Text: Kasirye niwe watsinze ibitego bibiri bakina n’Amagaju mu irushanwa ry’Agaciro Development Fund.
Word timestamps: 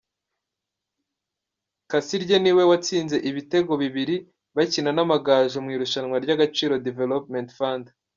Kasirye 1.89 2.35
niwe 2.41 2.63
watsinze 2.69 3.17
ibitego 3.29 3.73
bibiri 3.81 4.15
bakina 4.55 4.89
n’Amagaju 4.93 5.57
mu 5.63 5.69
irushanwa 5.75 6.15
ry’Agaciro 6.23 6.73
Development 6.87 7.49
Fund. 7.57 7.85